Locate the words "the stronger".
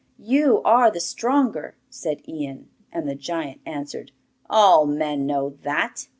0.89-1.75